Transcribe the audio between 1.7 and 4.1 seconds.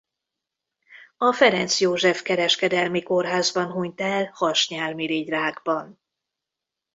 József kereskedelmi kórházban hunyt